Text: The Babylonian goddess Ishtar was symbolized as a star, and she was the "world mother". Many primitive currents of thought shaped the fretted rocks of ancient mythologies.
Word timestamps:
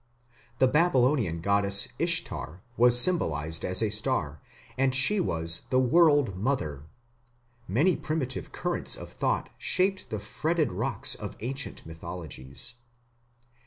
The 0.57 0.67
Babylonian 0.67 1.41
goddess 1.41 1.87
Ishtar 1.99 2.63
was 2.75 2.99
symbolized 2.99 3.63
as 3.63 3.83
a 3.83 3.91
star, 3.91 4.41
and 4.75 4.95
she 4.95 5.19
was 5.19 5.61
the 5.69 5.79
"world 5.79 6.35
mother". 6.35 6.85
Many 7.67 7.95
primitive 7.95 8.51
currents 8.51 8.95
of 8.95 9.11
thought 9.11 9.51
shaped 9.59 10.09
the 10.09 10.19
fretted 10.19 10.71
rocks 10.71 11.13
of 11.13 11.37
ancient 11.41 11.85
mythologies. 11.85 12.73